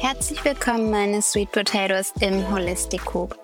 Herzlich 0.00 0.44
willkommen, 0.44 0.90
meine 0.90 1.20
Sweet 1.20 1.52
Potatoes 1.52 2.12
im 2.20 2.50
Holistic 2.50 3.04
Coop. 3.04 3.38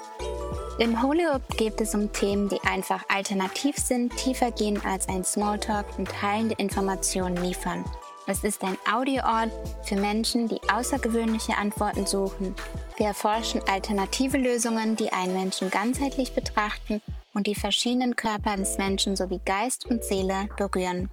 Im 0.79 1.03
Holy 1.03 1.25
Hoop 1.25 1.46
geht 1.56 1.80
es 1.80 1.95
um 1.95 2.12
Themen, 2.12 2.48
die 2.48 2.61
einfach 2.62 3.04
alternativ 3.09 3.77
sind, 3.77 4.17
tiefer 4.17 4.51
gehen 4.51 4.80
als 4.85 5.09
ein 5.09 5.25
Smalltalk 5.25 5.87
und 5.98 6.22
heilende 6.22 6.54
Informationen 6.58 7.37
liefern. 7.37 7.85
Es 8.26 8.44
ist 8.44 8.63
ein 8.63 8.79
Audioort 8.90 9.51
für 9.83 9.97
Menschen, 9.97 10.49
die 10.49 10.60
außergewöhnliche 10.72 11.56
Antworten 11.56 12.06
suchen. 12.06 12.54
Wir 12.97 13.06
erforschen 13.06 13.60
alternative 13.69 14.38
Lösungen, 14.38 14.97
die 14.97 15.13
einen 15.13 15.35
Menschen 15.35 15.71
ganzheitlich 15.71 16.33
betrachten 16.33 17.02
und 17.34 17.46
die 17.46 17.55
verschiedenen 17.55 18.16
Körper 18.16 18.56
des 18.56 18.78
Menschen 18.78 19.16
sowie 19.16 19.41
Geist 19.45 19.87
und 19.87 20.05
Seele 20.05 20.48
berühren. 20.56 21.10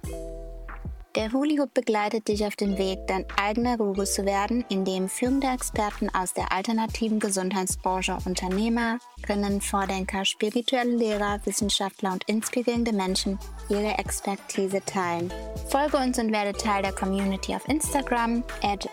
Der 1.16 1.32
Huli 1.32 1.56
Hoop 1.56 1.74
begleitet 1.74 2.28
dich 2.28 2.46
auf 2.46 2.54
dem 2.54 2.78
Weg, 2.78 3.00
dein 3.08 3.26
eigener 3.40 3.76
Guru 3.76 4.04
zu 4.04 4.24
werden, 4.24 4.64
indem 4.68 5.08
führende 5.08 5.48
Experten 5.48 6.08
aus 6.10 6.34
der 6.34 6.52
alternativen 6.52 7.18
Gesundheitsbranche, 7.18 8.16
Unternehmer, 8.24 8.98
Unternehmerinnen, 9.30 9.60
Vordenker, 9.60 10.24
spirituelle 10.24 10.96
Lehrer, 10.96 11.38
Wissenschaftler 11.44 12.12
und 12.12 12.22
inspirierende 12.28 12.92
Menschen 12.92 13.38
ihre 13.68 13.98
Expertise 13.98 14.80
teilen. 14.84 15.32
Folge 15.68 15.96
uns 15.96 16.18
und 16.18 16.32
werde 16.32 16.52
Teil 16.52 16.82
der 16.82 16.92
Community 16.92 17.54
auf 17.54 17.68
Instagram 17.68 18.42
at 18.62 18.88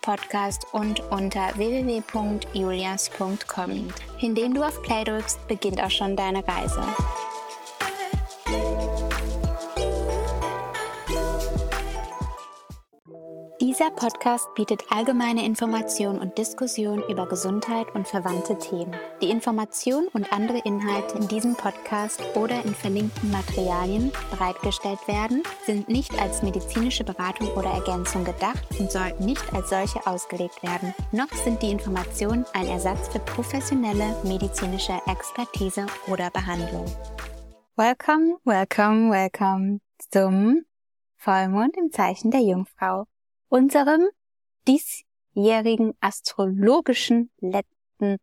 Podcast 0.00 0.66
und 0.72 1.00
unter 1.10 1.54
www.julias.com. 1.56 3.92
Indem 4.20 4.54
du 4.54 4.62
auf 4.62 4.80
Play 4.82 5.04
drückst, 5.04 5.46
beginnt 5.48 5.82
auch 5.82 5.90
schon 5.90 6.16
deine 6.16 6.46
Reise. 6.46 6.82
Dieser 13.78 13.92
Podcast 13.92 14.52
bietet 14.56 14.82
allgemeine 14.90 15.46
Informationen 15.46 16.18
und 16.18 16.36
Diskussionen 16.36 17.00
über 17.08 17.28
Gesundheit 17.28 17.86
und 17.94 18.08
verwandte 18.08 18.58
Themen. 18.58 18.92
Die 19.22 19.30
Informationen 19.30 20.08
und 20.08 20.32
andere 20.32 20.58
Inhalte 20.64 21.16
in 21.16 21.28
diesem 21.28 21.54
Podcast 21.54 22.20
oder 22.34 22.60
in 22.64 22.74
verlinkten 22.74 23.30
Materialien 23.30 24.10
bereitgestellt 24.32 24.98
werden, 25.06 25.44
sind 25.64 25.88
nicht 25.88 26.20
als 26.20 26.42
medizinische 26.42 27.04
Beratung 27.04 27.46
oder 27.50 27.70
Ergänzung 27.70 28.24
gedacht 28.24 28.64
und 28.80 28.90
sollten 28.90 29.24
nicht 29.24 29.44
als 29.54 29.70
solche 29.70 30.04
ausgelegt 30.08 30.60
werden. 30.64 30.92
Noch 31.12 31.30
sind 31.44 31.62
die 31.62 31.70
Informationen 31.70 32.44
ein 32.54 32.66
Ersatz 32.66 33.06
für 33.06 33.20
professionelle 33.20 34.16
medizinische 34.24 35.00
Expertise 35.06 35.86
oder 36.08 36.30
Behandlung. 36.30 36.86
Welcome, 37.76 38.38
welcome, 38.42 39.12
welcome 39.12 39.78
zum 40.10 40.64
Vollmond 41.16 41.76
im 41.76 41.92
Zeichen 41.92 42.32
der 42.32 42.40
Jungfrau 42.40 43.06
unserem 43.48 44.08
diesjährigen 44.66 45.94
astrologischen 46.00 47.30
letzten 47.40 48.18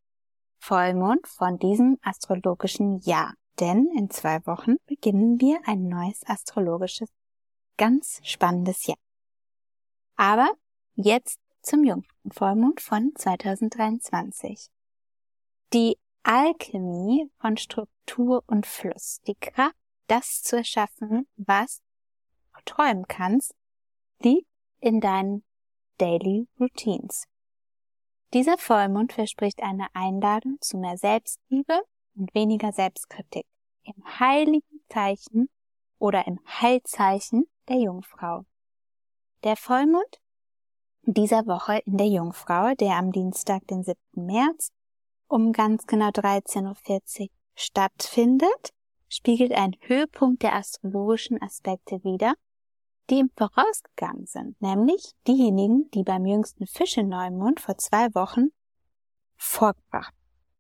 Vollmond 0.58 1.28
von 1.28 1.58
diesem 1.60 1.98
astrologischen 2.02 3.00
Jahr. 3.00 3.34
Denn 3.60 3.88
in 3.96 4.10
zwei 4.10 4.46
Wochen 4.46 4.76
beginnen 4.86 5.40
wir 5.40 5.60
ein 5.66 5.88
neues 5.88 6.22
astrologisches, 6.26 7.10
ganz 7.78 8.20
spannendes 8.24 8.86
Jahr. 8.86 8.98
Aber 10.16 10.50
jetzt 10.96 11.40
zum 11.62 11.84
jüngsten 11.84 12.32
Vollmond 12.32 12.82
von 12.82 13.12
2023. 13.16 14.70
Die 15.74 15.98
Alchemie 16.24 17.30
von 17.40 17.58
Struktur 17.58 18.44
und 18.48 18.66
Fluss, 18.66 19.22
die 19.28 19.36
Kraft, 19.36 19.76
das 20.08 20.42
zu 20.42 20.58
erschaffen, 20.58 21.28
was 21.36 21.82
du 22.54 22.62
träumen 22.66 23.08
kannst, 23.08 23.56
liegt 24.20 24.48
in 24.80 25.00
deinen 25.00 25.44
Daily 25.98 26.48
Routines. 26.60 27.26
Dieser 28.34 28.58
Vollmond 28.58 29.14
verspricht 29.14 29.64
eine 29.64 29.88
Einladung 29.94 30.58
zu 30.60 30.78
mehr 30.78 30.98
Selbstliebe 30.98 31.82
und 32.16 32.34
weniger 32.34 32.72
Selbstkritik 32.72 33.46
im 33.84 34.20
heiligen 34.20 34.82
Zeichen 34.90 35.50
oder 36.00 36.28
im 36.28 36.40
Heilzeichen 36.46 37.46
der 37.70 37.78
Jungfrau. 37.78 38.44
Der 39.44 39.56
Vollmond 39.56 40.20
dieser 41.04 41.46
Woche 41.46 41.78
in 41.86 41.98
der 41.98 42.08
Jungfrau, 42.08 42.74
der 42.74 42.98
am 42.98 43.12
Dienstag, 43.12 43.66
den 43.68 43.84
7. 43.84 43.98
März 44.16 44.72
um 45.28 45.54
ganz 45.54 45.86
genau 45.86 46.10
13.40 46.10 47.22
Uhr 47.22 47.28
stattfindet, 47.56 48.74
spiegelt 49.08 49.54
einen 49.54 49.76
Höhepunkt 49.82 50.44
der 50.44 50.56
astrologischen 50.56 51.42
Aspekte 51.42 52.04
wider, 52.04 52.34
die 53.10 53.20
ihm 53.20 53.30
vorausgegangen 53.36 54.26
sind, 54.26 54.60
nämlich 54.62 55.14
diejenigen, 55.28 55.90
die 55.92 56.04
beim 56.04 56.26
jüngsten 56.26 56.66
Fische-Neumond 56.66 57.60
vor 57.60 57.78
zwei 57.78 58.14
Wochen 58.16 58.52
vorgebracht, 59.36 60.14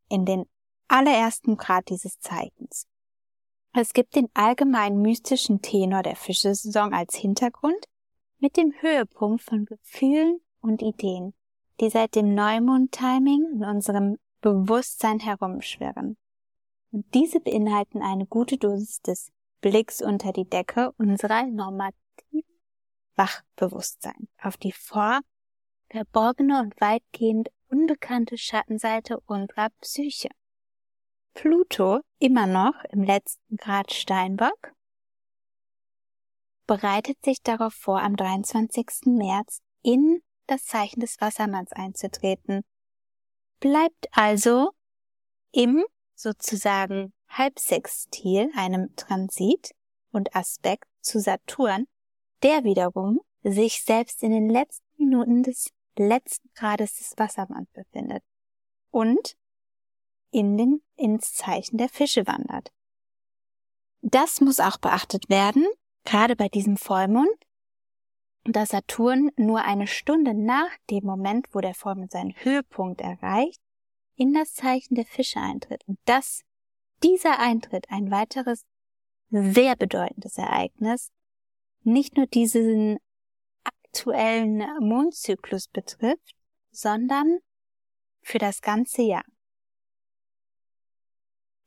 in 0.09 0.25
den 0.25 0.45
allerersten 0.87 1.57
Grad 1.57 1.89
dieses 1.89 2.19
Zeichens. 2.19 2.87
Es 3.73 3.93
gibt 3.93 4.15
den 4.15 4.29
allgemein 4.33 5.01
mystischen 5.01 5.61
Tenor 5.61 6.03
der 6.03 6.15
Fischesaison 6.15 6.93
als 6.93 7.15
Hintergrund 7.15 7.85
mit 8.39 8.57
dem 8.57 8.73
Höhepunkt 8.79 9.41
von 9.41 9.65
Gefühlen 9.65 10.39
und 10.61 10.81
Ideen, 10.81 11.33
die 11.79 11.89
seit 11.89 12.15
dem 12.15 12.35
Neumond-Timing 12.35 13.55
in 13.55 13.63
unserem 13.65 14.17
Bewusstsein 14.41 15.19
herumschwirren. 15.19 16.17
Und 16.91 17.13
diese 17.13 17.39
beinhalten 17.39 18.01
eine 18.01 18.25
gute 18.25 18.57
Dosis 18.57 19.01
des 19.01 19.31
Blicks 19.59 20.01
unter 20.01 20.31
die 20.31 20.47
Decke 20.47 20.93
unserer 20.97 21.45
normativen 21.47 22.04
Wachbewusstsein 23.15 24.27
auf 24.41 24.57
die 24.57 24.71
vor 24.71 25.19
verborgene 25.89 26.59
und 26.61 26.79
weitgehend 26.81 27.49
unbekannte 27.69 28.37
Schattenseite 28.37 29.19
unserer 29.21 29.69
Psyche. 29.81 30.29
Pluto, 31.33 32.01
immer 32.19 32.47
noch 32.47 32.73
im 32.91 33.03
letzten 33.03 33.57
Grad 33.57 33.93
Steinbock, 33.93 34.73
bereitet 36.65 37.23
sich 37.23 37.41
darauf 37.41 37.73
vor, 37.73 38.01
am 38.01 38.15
23. 38.15 38.85
März 39.05 39.61
in 39.83 40.21
das 40.47 40.65
Zeichen 40.65 40.99
des 40.99 41.19
Wassermanns 41.19 41.71
einzutreten, 41.71 42.63
bleibt 43.59 44.07
also 44.11 44.71
im 45.51 45.83
sozusagen 46.15 47.13
Halbsextil, 47.29 48.51
einem 48.55 48.95
Transit 48.95 49.71
und 50.11 50.35
Aspekt 50.35 50.87
zu 51.01 51.19
Saturn, 51.19 51.85
der 52.43 52.63
wiederum 52.63 53.19
sich 53.43 53.83
selbst 53.83 54.23
in 54.23 54.31
den 54.31 54.49
letzten 54.49 54.85
Minuten 54.97 55.43
des 55.43 55.71
letzten 55.97 56.49
Grades 56.55 56.97
des 56.97 57.13
Wassermanns 57.17 57.69
befindet 57.71 58.23
und 58.91 59.37
in 60.31 60.57
den, 60.57 60.81
ins 60.95 61.33
Zeichen 61.33 61.77
der 61.77 61.89
Fische 61.89 62.27
wandert. 62.27 62.71
Das 64.01 64.41
muss 64.41 64.59
auch 64.59 64.77
beachtet 64.77 65.29
werden, 65.29 65.65
gerade 66.03 66.35
bei 66.35 66.49
diesem 66.49 66.77
Vollmond, 66.77 67.29
da 68.43 68.65
Saturn 68.65 69.31
nur 69.37 69.63
eine 69.63 69.87
Stunde 69.87 70.33
nach 70.33 70.69
dem 70.91 71.05
Moment, 71.05 71.47
wo 71.53 71.61
der 71.61 71.73
Vollmond 71.73 72.11
seinen 72.11 72.35
Höhepunkt 72.35 73.01
erreicht, 73.01 73.59
in 74.15 74.33
das 74.33 74.53
Zeichen 74.53 74.95
der 74.95 75.05
Fische 75.05 75.39
eintritt. 75.39 75.83
Und 75.87 75.97
dass 76.05 76.43
dieser 77.01 77.39
Eintritt 77.39 77.89
ein 77.89 78.11
weiteres 78.11 78.65
sehr 79.31 79.75
bedeutendes 79.75 80.37
Ereignis 80.37 81.11
nicht 81.85 82.17
nur 82.17 82.27
diesen 82.27 82.97
aktuellen 83.63 84.63
Mondzyklus 84.79 85.67
betrifft, 85.67 86.35
sondern 86.71 87.39
für 88.21 88.39
das 88.39 88.61
ganze 88.61 89.03
Jahr. 89.03 89.23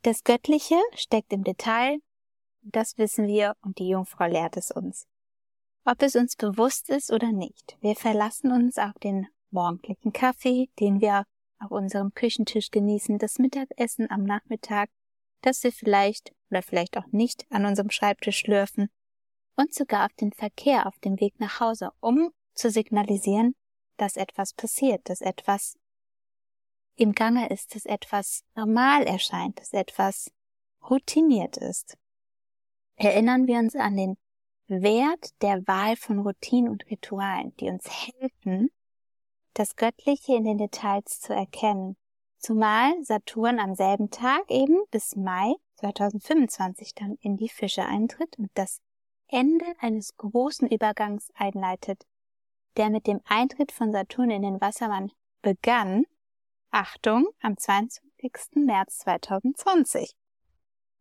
Das 0.02 0.24
Göttliche 0.24 0.76
steckt 0.94 1.32
im 1.32 1.44
Detail, 1.44 1.98
das 2.62 2.98
wissen 2.98 3.26
wir 3.26 3.54
und 3.62 3.78
die 3.78 3.88
Jungfrau 3.88 4.26
lehrt 4.26 4.56
es 4.56 4.70
uns. 4.70 5.06
Ob 5.84 6.02
es 6.02 6.16
uns 6.16 6.36
bewusst 6.36 6.90
ist 6.90 7.12
oder 7.12 7.32
nicht, 7.32 7.78
wir 7.80 7.96
verlassen 7.96 8.52
uns 8.52 8.76
auf 8.78 8.94
den 9.02 9.26
morgendlichen 9.50 10.12
Kaffee, 10.12 10.68
den 10.78 11.00
wir 11.00 11.24
auf 11.60 11.70
unserem 11.70 12.12
Küchentisch 12.12 12.70
genießen, 12.70 13.18
das 13.18 13.38
Mittagessen 13.38 14.10
am 14.10 14.24
Nachmittag, 14.24 14.90
das 15.42 15.62
wir 15.64 15.72
vielleicht 15.72 16.32
oder 16.50 16.62
vielleicht 16.62 16.98
auch 16.98 17.06
nicht 17.06 17.46
an 17.50 17.64
unserem 17.64 17.90
Schreibtisch 17.90 18.38
schlürfen 18.38 18.90
und 19.58 19.74
sogar 19.74 20.06
auf 20.06 20.12
den 20.14 20.32
Verkehr 20.32 20.86
auf 20.86 20.98
dem 21.00 21.20
Weg 21.20 21.40
nach 21.40 21.58
Hause, 21.58 21.90
um 22.00 22.30
zu 22.54 22.70
signalisieren, 22.70 23.56
dass 23.96 24.16
etwas 24.16 24.54
passiert, 24.54 25.08
dass 25.08 25.20
etwas 25.20 25.76
im 26.94 27.12
Gange 27.12 27.50
ist, 27.50 27.74
dass 27.74 27.84
etwas 27.84 28.44
normal 28.54 29.02
erscheint, 29.02 29.60
dass 29.60 29.72
etwas 29.72 30.30
routiniert 30.88 31.56
ist. 31.56 31.98
Erinnern 32.94 33.46
wir 33.48 33.58
uns 33.58 33.74
an 33.74 33.96
den 33.96 34.16
Wert 34.68 35.30
der 35.42 35.66
Wahl 35.66 35.96
von 35.96 36.20
Routinen 36.20 36.70
und 36.70 36.88
Ritualen, 36.88 37.54
die 37.56 37.68
uns 37.68 37.84
helfen, 37.88 38.70
das 39.54 39.74
Göttliche 39.74 40.36
in 40.36 40.44
den 40.44 40.58
Details 40.58 41.20
zu 41.20 41.34
erkennen. 41.34 41.96
Zumal 42.38 42.92
Saturn 43.02 43.58
am 43.58 43.74
selben 43.74 44.10
Tag 44.10 44.48
eben 44.50 44.78
bis 44.92 45.16
Mai 45.16 45.54
2025 45.76 46.94
dann 46.94 47.16
in 47.20 47.36
die 47.36 47.48
Fische 47.48 47.84
eintritt 47.84 48.38
und 48.38 48.50
das 48.54 48.80
Ende 49.28 49.66
eines 49.78 50.16
großen 50.16 50.68
Übergangs 50.68 51.30
einleitet, 51.34 52.06
der 52.76 52.90
mit 52.90 53.06
dem 53.06 53.20
Eintritt 53.26 53.72
von 53.72 53.92
Saturn 53.92 54.30
in 54.30 54.42
den 54.42 54.60
Wassermann 54.60 55.12
begann, 55.42 56.04
Achtung, 56.70 57.26
am 57.40 57.56
22. 57.56 58.64
März 58.64 58.98
2020. 58.98 60.14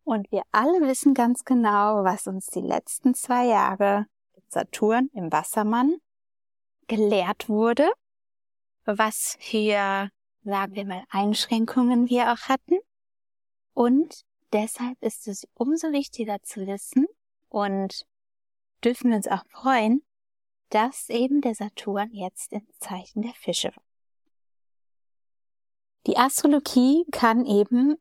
Und 0.04 0.32
wir 0.32 0.44
alle 0.52 0.82
wissen 0.82 1.14
ganz 1.14 1.44
genau, 1.44 2.04
was 2.04 2.28
uns 2.28 2.48
die 2.48 2.62
letzten 2.62 3.14
zwei 3.14 3.46
Jahre 3.46 4.06
mit 4.36 4.52
Saturn 4.52 5.10
im 5.14 5.32
Wassermann 5.32 5.98
gelehrt 6.88 7.50
wurde, 7.50 7.90
was 8.86 9.38
für, 9.40 10.10
sagen 10.44 10.76
wir 10.76 10.86
mal, 10.86 11.04
Einschränkungen 11.10 12.10
wir 12.10 12.32
auch 12.32 12.50
hatten. 12.50 12.80
Und 13.74 14.24
deshalb 14.54 15.02
ist 15.02 15.28
es 15.28 15.48
umso 15.54 15.92
wichtiger 15.92 16.42
zu 16.42 16.66
wissen 16.66 17.06
und 17.50 18.06
dürfen 18.84 19.10
wir 19.10 19.18
uns 19.18 19.28
auch 19.28 19.46
freuen, 19.48 20.04
dass 20.70 21.10
eben 21.10 21.42
der 21.42 21.56
Saturn 21.56 22.12
jetzt 22.12 22.52
im 22.54 22.68
Zeichen 22.80 23.22
der 23.22 23.34
Fische 23.34 23.70
war. 23.70 23.84
Die 26.06 26.18
Astrologie 26.18 27.06
kann 27.12 27.46
eben 27.46 27.96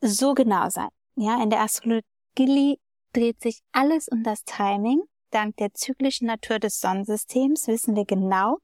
so 0.00 0.34
genau 0.34 0.68
sein. 0.68 0.90
Ja, 1.16 1.42
in 1.42 1.50
der 1.50 1.62
Astrologie 1.62 2.78
dreht 3.12 3.40
sich 3.40 3.60
alles 3.72 4.08
um 4.08 4.22
das 4.22 4.44
Timing. 4.44 5.02
Dank 5.30 5.56
der 5.56 5.72
zyklischen 5.72 6.26
Natur 6.26 6.58
des 6.58 6.80
Sonnensystems 6.80 7.66
wissen 7.66 7.96
wir 7.96 8.04
genau, 8.04 8.58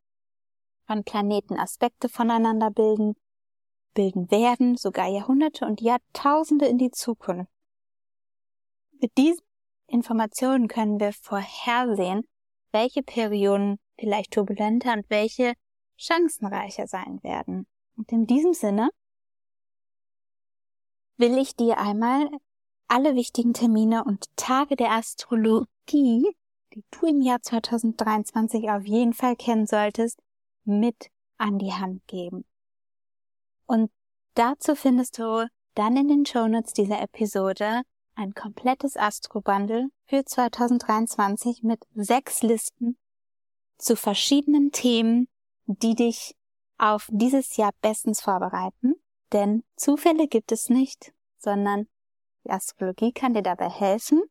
wann 0.86 1.04
Planeten 1.04 1.58
Aspekte 1.58 2.08
voneinander 2.08 2.70
bilden, 2.70 3.14
bilden 3.94 4.30
werden, 4.30 4.76
sogar 4.76 5.08
Jahrhunderte 5.08 5.64
und 5.64 5.80
Jahrtausende 5.80 6.66
in 6.66 6.78
die 6.78 6.90
Zukunft. 6.90 7.50
Mit 9.00 9.16
diesen 9.16 9.40
Informationen 9.90 10.69
können 10.69 11.00
wir 11.00 11.12
vorhersehen, 11.12 12.22
welche 12.72 13.02
Perioden 13.02 13.78
vielleicht 13.98 14.32
turbulenter 14.32 14.92
und 14.92 15.10
welche 15.10 15.54
chancenreicher 15.96 16.87
sein 16.87 17.22
werden. 17.22 17.66
Und 17.96 18.10
in 18.12 18.26
diesem 18.26 18.54
Sinne 18.54 18.90
will 21.16 21.37
ich 21.38 21.56
dir 21.56 21.78
einmal 21.78 22.28
alle 22.88 23.14
wichtigen 23.14 23.52
Termine 23.52 24.04
und 24.04 24.25
Tage 24.37 24.76
der 24.76 24.92
Astrologie, 24.92 26.34
die 26.72 26.84
du 26.90 27.06
im 27.06 27.20
Jahr 27.20 27.42
2023 27.42 28.70
auf 28.70 28.84
jeden 28.84 29.12
Fall 29.12 29.37
kennen 29.37 29.66
solltest, 29.66 30.20
mit 30.64 31.10
an 31.37 31.58
die 31.58 31.72
Hand 31.72 32.06
geben. 32.06 32.44
Und 33.66 33.90
dazu 34.34 34.75
findest 34.75 35.19
du 35.19 35.48
dann 35.75 35.96
in 35.96 36.08
den 36.08 36.26
Shownotes 36.26 36.72
dieser 36.72 37.00
Episode 37.00 37.82
ein 38.20 38.34
komplettes 38.34 38.96
Astro-Bundle 38.96 39.88
für 40.06 40.25
2023 40.25 41.62
mit 41.62 41.84
sechs 41.94 42.43
Listen 42.43 42.99
zu 43.78 43.96
verschiedenen 43.96 44.72
Themen, 44.72 45.28
die 45.67 45.94
dich 45.94 46.37
auf 46.78 47.08
dieses 47.11 47.56
Jahr 47.56 47.72
bestens 47.81 48.20
vorbereiten 48.20 48.94
denn 49.32 49.64
Zufälle 49.76 50.26
gibt 50.26 50.52
es 50.52 50.69
nicht, 50.69 51.12
sondern 51.38 51.87
die 52.44 52.50
Astrologie 52.50 53.12
kann 53.12 53.34
dir 53.34 53.43
dabei 53.43 53.69
helfen, 53.69 54.23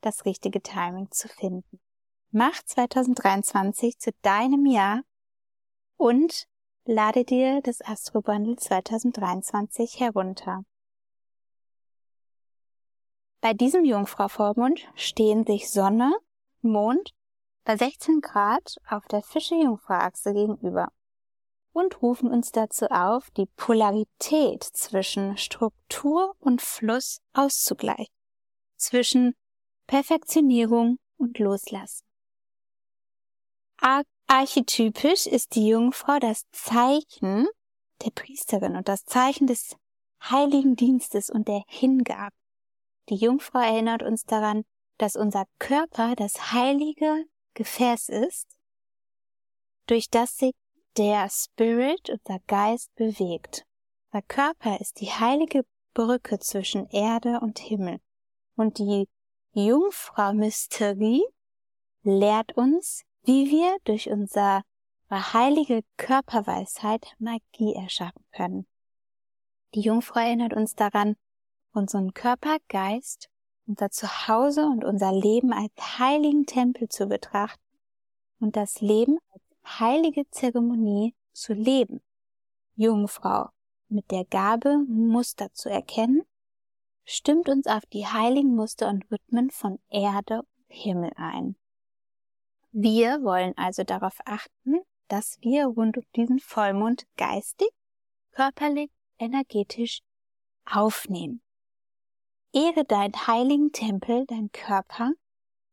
das 0.00 0.24
richtige 0.24 0.62
Timing 0.62 1.10
zu 1.10 1.28
finden. 1.28 1.80
Mach 2.30 2.62
2023 2.62 3.98
zu 3.98 4.10
deinem 4.22 4.66
Jahr 4.66 5.02
und 5.96 6.46
lade 6.84 7.24
dir 7.24 7.60
das 7.62 7.80
Astro 7.80 8.20
Bundle 8.22 8.56
2023 8.56 10.00
herunter. 10.00 10.64
Bei 13.40 13.54
diesem 13.54 13.84
Jungfrau-Vormond 13.84 14.88
stehen 14.96 15.46
sich 15.46 15.70
Sonne, 15.70 16.12
Mond 16.60 17.14
bei 17.64 17.76
16 17.76 18.20
Grad 18.20 18.76
auf 18.88 19.06
der 19.06 19.22
Fische-Jungfrau-Achse 19.22 20.32
gegenüber 20.32 20.88
und 21.72 22.02
rufen 22.02 22.32
uns 22.32 22.50
dazu 22.50 22.86
auf, 22.86 23.30
die 23.30 23.46
Polarität 23.46 24.64
zwischen 24.64 25.36
Struktur 25.36 26.34
und 26.40 26.62
Fluss 26.62 27.20
auszugleichen, 27.32 28.12
zwischen 28.76 29.36
Perfektionierung 29.86 30.98
und 31.16 31.38
Loslassen. 31.38 32.04
Ar 33.80 34.02
archetypisch 34.26 35.26
ist 35.26 35.54
die 35.54 35.68
Jungfrau 35.68 36.18
das 36.18 36.42
Zeichen 36.50 37.46
der 38.04 38.10
Priesterin 38.10 38.74
und 38.74 38.88
das 38.88 39.04
Zeichen 39.04 39.46
des 39.46 39.76
heiligen 40.22 40.74
Dienstes 40.74 41.30
und 41.30 41.46
der 41.46 41.62
Hingabe. 41.68 42.34
Die 43.08 43.16
Jungfrau 43.16 43.60
erinnert 43.60 44.02
uns 44.02 44.24
daran, 44.24 44.64
dass 44.98 45.16
unser 45.16 45.46
Körper 45.58 46.14
das 46.16 46.52
heilige 46.52 47.24
Gefäß 47.54 48.08
ist, 48.10 48.46
durch 49.86 50.10
das 50.10 50.36
sich 50.36 50.54
der 50.96 51.28
Spirit, 51.30 52.10
unser 52.10 52.40
Geist 52.46 52.94
bewegt. 52.96 53.64
Der 54.12 54.22
Körper 54.22 54.80
ist 54.80 55.00
die 55.00 55.10
heilige 55.10 55.64
Brücke 55.94 56.38
zwischen 56.38 56.86
Erde 56.90 57.40
und 57.40 57.58
Himmel. 57.58 58.00
Und 58.56 58.78
die 58.78 59.08
Jungfrau-Mysterie 59.52 61.24
lehrt 62.02 62.56
uns, 62.56 63.04
wie 63.22 63.50
wir 63.50 63.78
durch 63.84 64.10
unsere 64.10 64.62
heilige 65.10 65.82
Körperweisheit 65.96 67.14
Magie 67.18 67.74
erschaffen 67.74 68.24
können. 68.32 68.66
Die 69.74 69.80
Jungfrau 69.80 70.20
erinnert 70.20 70.52
uns 70.52 70.74
daran, 70.74 71.16
unseren 71.72 72.14
Körper, 72.14 72.58
Geist, 72.68 73.28
unser 73.66 73.90
Zuhause 73.90 74.66
und 74.66 74.84
unser 74.84 75.12
Leben 75.12 75.52
als 75.52 75.98
heiligen 75.98 76.46
Tempel 76.46 76.88
zu 76.88 77.06
betrachten 77.06 77.62
und 78.40 78.56
das 78.56 78.80
Leben 78.80 79.18
als 79.32 79.80
heilige 79.80 80.28
Zeremonie 80.30 81.14
zu 81.32 81.52
leben. 81.52 82.00
Jungfrau 82.74 83.50
mit 83.88 84.10
der 84.10 84.24
Gabe, 84.24 84.78
Muster 84.86 85.52
zu 85.52 85.68
erkennen, 85.68 86.22
stimmt 87.04 87.48
uns 87.48 87.66
auf 87.66 87.84
die 87.86 88.06
heiligen 88.06 88.54
Muster 88.54 88.88
und 88.88 89.10
Rhythmen 89.10 89.50
von 89.50 89.78
Erde 89.88 90.40
und 90.40 90.66
Himmel 90.68 91.12
ein. 91.16 91.56
Wir 92.70 93.22
wollen 93.22 93.54
also 93.56 93.82
darauf 93.82 94.18
achten, 94.24 94.80
dass 95.08 95.38
wir 95.40 95.66
rund 95.66 95.96
um 95.96 96.04
diesen 96.14 96.38
Vollmond 96.38 97.06
geistig, 97.16 97.70
körperlich, 98.32 98.90
energetisch 99.18 100.00
aufnehmen. 100.66 101.42
Ehre 102.52 102.84
deinen 102.84 103.26
heiligen 103.26 103.72
Tempel, 103.72 104.24
dein 104.26 104.50
Körper. 104.52 105.12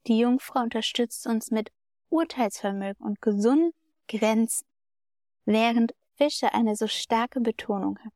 Die 0.08 0.20
Jungfrau 0.20 0.62
unterstützt 0.62 1.26
uns 1.26 1.52
mit 1.52 1.72
Urteilsvermögen 2.10 3.06
und 3.06 3.22
gesunden 3.22 3.74
Grenzen, 4.08 4.68
während 5.46 5.94
Fische 6.16 6.54
eine 6.54 6.76
so 6.76 6.88
starke 6.88 7.42
Betonung 7.42 7.98
haben. 8.00 8.12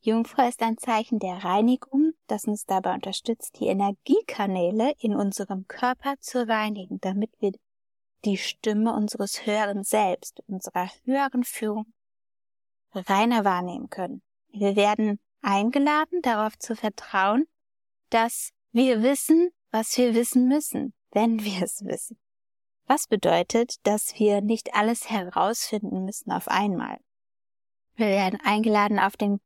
Jungfrau 0.00 0.46
ist 0.46 0.60
ein 0.62 0.76
Zeichen 0.76 1.18
der 1.18 1.44
Reinigung, 1.44 2.12
das 2.26 2.44
uns 2.44 2.66
dabei 2.66 2.92
unterstützt, 2.92 3.58
die 3.58 3.68
Energiekanäle 3.68 4.92
in 4.98 5.14
unserem 5.14 5.66
Körper 5.66 6.16
zu 6.20 6.46
reinigen, 6.46 7.00
damit 7.00 7.30
wir 7.40 7.52
die 8.24 8.36
Stimme 8.36 8.94
unseres 8.94 9.46
höheren 9.46 9.82
Selbst, 9.82 10.42
unserer 10.46 10.90
höheren 11.04 11.44
Führung 11.44 11.86
reiner 12.92 13.44
wahrnehmen 13.44 13.88
können. 13.88 14.22
Wir 14.52 14.76
werden 14.76 15.18
eingeladen, 15.44 16.22
darauf 16.22 16.58
zu 16.58 16.74
vertrauen, 16.74 17.46
dass 18.10 18.50
wir 18.72 19.02
wissen, 19.02 19.50
was 19.70 19.96
wir 19.96 20.14
wissen 20.14 20.48
müssen, 20.48 20.94
wenn 21.12 21.40
wir 21.44 21.62
es 21.62 21.84
wissen. 21.84 22.18
Was 22.86 23.06
bedeutet, 23.06 23.76
dass 23.86 24.18
wir 24.18 24.42
nicht 24.42 24.74
alles 24.74 25.08
herausfinden 25.08 26.04
müssen 26.04 26.30
auf 26.32 26.48
einmal. 26.48 26.98
Wir 27.96 28.08
werden 28.08 28.40
eingeladen, 28.42 28.98
auf 28.98 29.16
den 29.16 29.40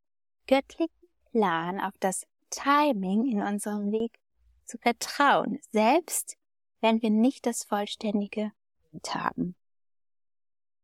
göttlichen 0.47 0.89
Plan, 1.31 1.79
auf 1.81 1.95
das 2.01 2.27
Timing 2.51 3.27
in 3.27 3.43
unserem 3.43 3.93
Weg 3.93 4.19
zu 4.65 4.79
vertrauen, 4.79 5.59
selbst 5.71 6.37
wenn 6.81 7.03
wir 7.03 7.11
nicht 7.11 7.47
das 7.47 7.65
vollständige 7.65 8.53
Bild 8.91 9.15
haben. 9.15 9.55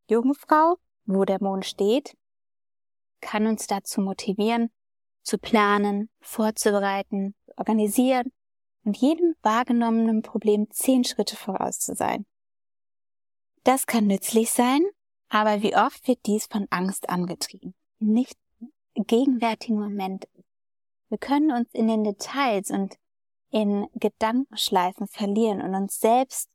Jungfrau, 0.09 0.77
wo 1.07 1.25
der 1.25 1.43
Mond 1.43 1.65
steht, 1.65 2.17
kann 3.21 3.47
uns 3.47 3.67
dazu 3.67 4.01
motivieren, 4.01 4.71
zu 5.25 5.39
planen, 5.39 6.11
vorzubereiten, 6.21 7.35
organisieren 7.57 8.33
und 8.85 8.97
jedem 8.97 9.35
wahrgenommenen 9.43 10.23
Problem 10.23 10.71
zehn 10.71 11.05
Schritte 11.05 11.37
voraus 11.37 11.79
zu 11.79 11.95
sein. 11.95 12.27
Das 13.65 13.87
kann 13.87 14.07
nützlich 14.07 14.51
sein, 14.51 14.83
aber 15.29 15.63
wie 15.63 15.75
oft 15.75 16.07
wird 16.07 16.21
dies 16.27 16.47
von 16.47 16.67
Angst 16.71 17.09
angetrieben? 17.09 17.75
Nicht 17.99 18.37
im 18.93 19.07
gegenwärtigen 19.07 19.81
Moment. 19.81 20.29
Wir 21.09 21.19
können 21.19 21.51
uns 21.51 21.73
in 21.73 21.89
den 21.89 22.05
Details 22.05 22.71
und 22.71 22.97
in 23.51 23.87
Gedankenschleifen 23.95 25.07
verlieren 25.07 25.63
und 25.63 25.75
uns 25.75 25.99
selbst 25.99 26.51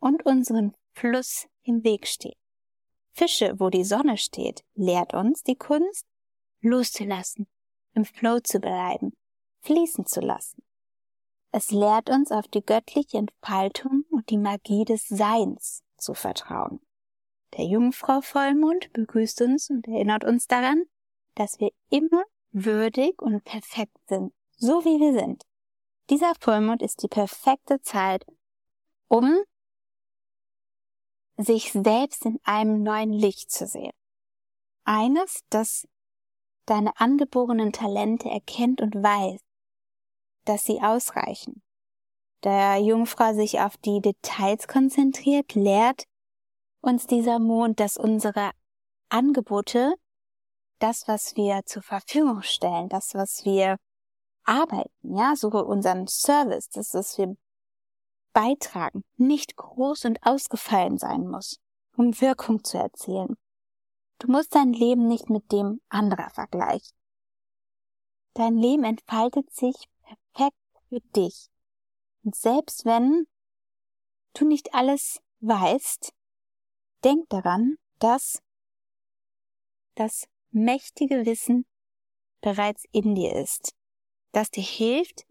und 0.00 0.26
unseren 0.26 0.74
Fluss 0.92 1.46
im 1.62 1.82
Weg 1.84 2.06
stehen. 2.06 2.38
Fische, 3.12 3.54
wo 3.58 3.70
die 3.70 3.84
Sonne 3.84 4.18
steht, 4.18 4.64
lehrt 4.74 5.14
uns 5.14 5.42
die 5.42 5.56
Kunst, 5.56 6.04
loszulassen, 6.60 7.46
im 7.94 8.04
Flow 8.04 8.40
zu 8.40 8.60
bleiben, 8.60 9.12
fließen 9.60 10.06
zu 10.06 10.20
lassen. 10.20 10.62
Es 11.50 11.70
lehrt 11.70 12.10
uns 12.10 12.32
auf 12.32 12.48
die 12.48 12.64
göttliche 12.64 13.18
Entfaltung 13.18 14.04
und 14.10 14.28
die 14.30 14.38
Magie 14.38 14.84
des 14.84 15.06
Seins 15.08 15.82
zu 15.96 16.14
vertrauen. 16.14 16.80
Der 17.56 17.64
Jungfrau 17.64 18.20
Vollmond 18.20 18.92
begrüßt 18.92 19.42
uns 19.42 19.70
und 19.70 19.86
erinnert 19.86 20.24
uns 20.24 20.48
daran, 20.48 20.82
dass 21.36 21.60
wir 21.60 21.70
immer 21.90 22.24
würdig 22.50 23.22
und 23.22 23.44
perfekt 23.44 23.96
sind, 24.08 24.32
so 24.56 24.84
wie 24.84 24.98
wir 24.98 25.18
sind. 25.18 25.44
Dieser 26.10 26.34
Vollmond 26.40 26.82
ist 26.82 27.02
die 27.02 27.08
perfekte 27.08 27.80
Zeit, 27.80 28.26
um 29.08 29.38
sich 31.36 31.72
selbst 31.72 32.24
in 32.26 32.38
einem 32.44 32.82
neuen 32.82 33.12
Licht 33.12 33.50
zu 33.50 33.66
sehen. 33.66 33.92
Eines, 34.84 35.40
das 35.50 35.86
deine 36.66 36.98
angeborenen 36.98 37.72
Talente 37.72 38.28
erkennt 38.28 38.80
und 38.80 38.94
weiß, 38.94 39.40
dass 40.44 40.64
sie 40.64 40.80
ausreichen. 40.80 41.62
Der 42.42 42.78
Jungfrau 42.78 43.32
sich 43.32 43.60
auf 43.60 43.76
die 43.78 44.00
Details 44.00 44.68
konzentriert, 44.68 45.54
lehrt 45.54 46.04
uns 46.80 47.06
dieser 47.06 47.38
Mond, 47.38 47.80
dass 47.80 47.96
unsere 47.96 48.50
Angebote, 49.08 49.94
das, 50.78 51.08
was 51.08 51.36
wir 51.36 51.62
zur 51.64 51.82
Verfügung 51.82 52.42
stellen, 52.42 52.88
das, 52.88 53.14
was 53.14 53.44
wir 53.44 53.78
arbeiten, 54.44 55.16
ja, 55.16 55.34
so 55.36 55.48
unseren 55.48 56.06
Service, 56.06 56.68
das, 56.68 56.92
was 56.92 57.16
wir 57.16 57.34
beitragen, 58.34 59.04
nicht 59.16 59.56
groß 59.56 60.04
und 60.04 60.18
ausgefallen 60.26 60.98
sein 60.98 61.26
muss, 61.26 61.58
um 61.96 62.20
Wirkung 62.20 62.62
zu 62.62 62.76
erzielen. 62.76 63.36
Du 64.24 64.32
musst 64.32 64.54
dein 64.54 64.72
Leben 64.72 65.06
nicht 65.06 65.28
mit 65.28 65.52
dem 65.52 65.82
anderer 65.90 66.30
vergleichen. 66.30 66.96
Dein 68.32 68.56
Leben 68.56 68.82
entfaltet 68.82 69.52
sich 69.52 69.74
perfekt 70.00 70.56
für 70.88 71.00
dich. 71.14 71.50
Und 72.22 72.34
selbst 72.34 72.86
wenn 72.86 73.26
du 74.32 74.46
nicht 74.46 74.72
alles 74.72 75.20
weißt, 75.40 76.14
denk 77.04 77.28
daran, 77.28 77.76
dass 77.98 78.42
das 79.94 80.26
mächtige 80.52 81.26
Wissen 81.26 81.66
bereits 82.40 82.86
in 82.92 83.14
dir 83.14 83.34
ist, 83.34 83.74
das 84.32 84.50
dir 84.50 84.64
hilft, 84.64 85.26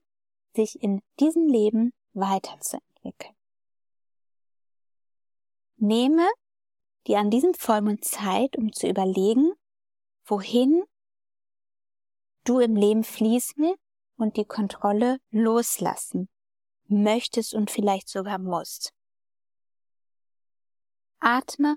sich 0.56 0.84
in 0.84 1.02
diesem 1.20 1.48
Leben 1.48 1.94
weiterzuentwickeln. 2.14 3.34
Nehme 5.78 6.30
dir 7.08 7.20
an 7.20 7.30
diesem 7.30 7.54
Vollmond 7.54 8.04
Zeit, 8.04 8.56
um 8.58 8.72
zu 8.72 8.88
überlegen, 8.88 9.54
wohin 10.26 10.84
du 12.44 12.60
im 12.60 12.76
Leben 12.76 13.04
fließen 13.04 13.74
und 14.18 14.38
die 14.38 14.46
Kontrolle 14.46 15.20
loslassen 15.32 16.30
möchtest 16.88 17.54
und 17.54 17.72
vielleicht 17.72 18.10
sogar 18.10 18.38
musst. 18.38 18.94
Atme 21.20 21.76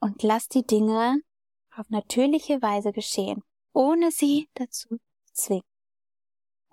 und 0.00 0.22
lass 0.22 0.48
die 0.48 0.64
Dinge 0.64 1.20
auf 1.76 1.90
natürliche 1.90 2.62
Weise 2.62 2.92
geschehen, 2.92 3.42
ohne 3.72 4.10
sie 4.10 4.48
dazu 4.54 4.88
zu 4.88 5.32
zwingen. 5.32 5.64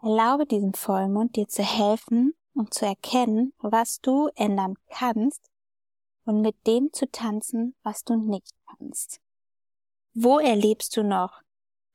Erlaube 0.01 0.45
diesem 0.45 0.73
Vollmond 0.73 1.35
dir 1.35 1.47
zu 1.47 1.63
helfen 1.63 2.33
und 2.53 2.73
zu 2.73 2.85
erkennen, 2.85 3.53
was 3.59 3.99
du 3.99 4.29
ändern 4.35 4.75
kannst 4.89 5.49
und 6.27 6.41
mit 6.41 6.67
dem 6.67 6.91
zu 6.91 7.09
tanzen, 7.09 7.73
was 7.83 8.03
du 8.03 8.17
nicht 8.17 8.53
kannst. 8.67 9.21
Wo 10.13 10.39
erlebst 10.39 10.97
du 10.97 11.03
noch 11.03 11.41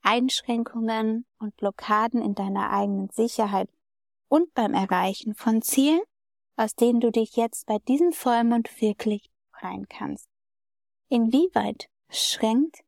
Einschränkungen 0.00 1.26
und 1.38 1.54
Blockaden 1.56 2.22
in 2.22 2.34
deiner 2.34 2.70
eigenen 2.70 3.10
Sicherheit 3.10 3.68
und 4.28 4.54
beim 4.54 4.72
Erreichen 4.72 5.34
von 5.34 5.60
Zielen, 5.60 6.00
aus 6.56 6.74
denen 6.74 7.00
du 7.00 7.12
dich 7.12 7.36
jetzt 7.36 7.66
bei 7.66 7.78
diesem 7.86 8.12
Vollmond 8.12 8.80
wirklich 8.80 9.30
befreien 9.50 9.86
kannst. 9.88 10.28
Inwieweit 11.08 11.90
schränkt 12.08 12.80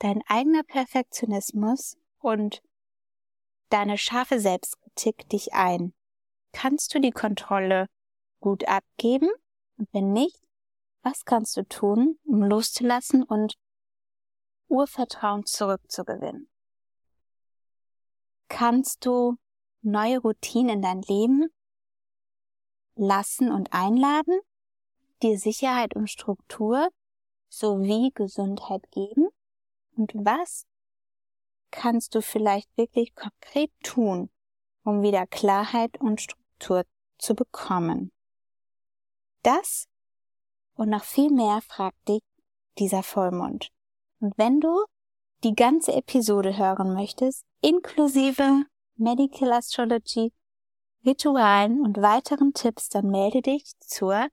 dein 0.00 0.22
eigener 0.26 0.64
Perfektionismus 0.64 1.96
und 2.18 2.62
deine 3.68 3.96
scharfe 3.96 4.40
Selbstkritik 4.40 5.28
dich 5.28 5.54
ein? 5.54 5.94
Kannst 6.52 6.92
du 6.94 7.00
die 7.00 7.12
Kontrolle 7.12 7.86
gut 8.40 8.66
abgeben? 8.66 9.30
Und 9.76 9.88
wenn 9.92 10.12
nicht, 10.12 10.40
was 11.02 11.24
kannst 11.24 11.56
du 11.56 11.66
tun, 11.66 12.18
um 12.24 12.42
loszulassen 12.42 13.22
und 13.22 13.54
Urvertrauen 14.68 15.46
zurückzugewinnen? 15.46 16.50
kannst 18.50 19.06
du 19.06 19.38
neue 19.80 20.18
Routinen 20.18 20.76
in 20.76 20.82
dein 20.82 21.00
Leben 21.02 21.48
lassen 22.96 23.50
und 23.50 23.72
einladen, 23.72 24.38
dir 25.22 25.38
Sicherheit 25.38 25.96
und 25.96 26.10
Struktur 26.10 26.90
sowie 27.48 28.10
Gesundheit 28.12 28.90
geben? 28.90 29.28
Und 29.96 30.12
was 30.14 30.66
kannst 31.70 32.14
du 32.14 32.20
vielleicht 32.20 32.68
wirklich 32.76 33.14
konkret 33.14 33.70
tun, 33.82 34.30
um 34.84 35.00
wieder 35.02 35.26
Klarheit 35.26 35.98
und 35.98 36.20
Struktur 36.20 36.84
zu 37.16 37.34
bekommen? 37.34 38.12
Das 39.42 39.86
und 40.80 40.88
noch 40.88 41.04
viel 41.04 41.30
mehr 41.30 41.60
fragt 41.60 42.08
dich 42.08 42.22
dieser 42.78 43.02
Vollmond. 43.02 43.68
Und 44.18 44.32
wenn 44.38 44.60
du 44.60 44.86
die 45.44 45.54
ganze 45.54 45.92
Episode 45.92 46.56
hören 46.56 46.94
möchtest, 46.94 47.44
inklusive 47.60 48.64
Medical 48.96 49.52
Astrology, 49.52 50.32
Ritualen 51.04 51.82
und 51.82 51.98
weiteren 51.98 52.54
Tipps, 52.54 52.88
dann 52.88 53.10
melde 53.10 53.42
dich 53.42 53.64
zur 53.80 54.28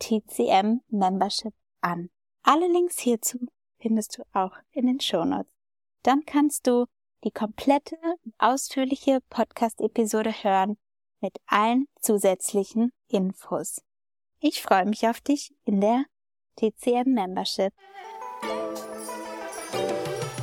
TCM 0.00 0.80
Membership 0.88 1.54
an. 1.82 2.10
Alle 2.42 2.66
Links 2.66 2.98
hierzu 2.98 3.38
findest 3.78 4.18
du 4.18 4.24
auch 4.32 4.56
in 4.72 4.86
den 4.86 4.98
Shownotes. 4.98 5.52
Dann 6.02 6.24
kannst 6.24 6.66
du 6.66 6.86
die 7.22 7.30
komplette 7.30 7.96
ausführliche 8.38 9.20
Podcast-Episode 9.30 10.32
hören 10.42 10.78
mit 11.20 11.36
allen 11.46 11.86
zusätzlichen 12.00 12.92
Infos. 13.06 13.82
Ich 14.40 14.62
freue 14.62 14.84
mich 14.84 15.06
auf 15.08 15.20
dich 15.20 15.54
in 15.64 15.80
der 15.80 16.04
TCM 16.56 17.12
Membership. 17.12 17.72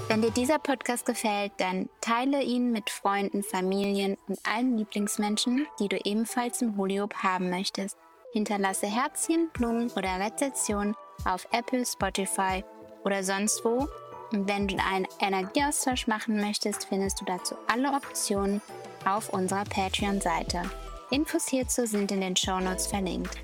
Wenn 0.08 0.22
dir 0.22 0.32
dieser 0.32 0.60
Podcast 0.60 1.06
gefällt, 1.06 1.54
dann 1.58 1.90
teile 2.02 2.44
ihn 2.44 2.72
mit 2.72 2.90
Freunden, 2.90 3.44
Familien 3.44 4.18
und 4.28 4.40
allen 4.46 4.78
Lieblingsmenschen, 4.78 5.68
die 5.80 5.88
du 5.88 5.98
ebenfalls 6.04 6.62
im 6.62 6.78
Holiop 6.78 7.16
haben 7.16 7.50
möchtest. 7.50 7.98
Hinterlasse 8.32 8.88
Herzchen, 8.88 9.50
Blumen 9.54 9.90
oder 9.92 10.20
Rezensionen 10.20 10.96
auf 11.26 11.48
Apple, 11.52 11.86
Spotify 11.86 12.64
oder 13.04 13.24
sonst 13.24 13.64
wo. 13.64 13.88
Und 14.32 14.48
wenn 14.48 14.68
du 14.68 14.76
einen 14.84 15.08
Energieaustausch 15.20 16.08
machen 16.08 16.38
möchtest, 16.42 16.86
findest 16.86 17.22
du 17.22 17.26
dazu 17.26 17.56
alle 17.68 17.92
Optionen 17.94 18.62
auf 19.06 19.30
unserer 19.30 19.66
Patreon-Seite. 19.66 20.64
Infos 21.12 21.48
hierzu 21.48 21.86
sind 21.86 22.12
in 22.12 22.22
den 22.22 22.36
Shownotes 22.36 22.88
verlinkt. 22.88 23.44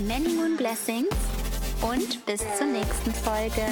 Many 0.00 0.28
Moon 0.34 0.56
Blessings 0.56 1.08
und 1.80 2.26
bis 2.26 2.40
zur 2.58 2.66
nächsten 2.66 3.14
Folge. 3.14 3.62